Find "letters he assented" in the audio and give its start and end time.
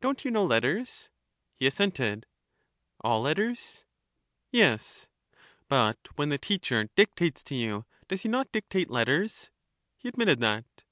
0.46-2.24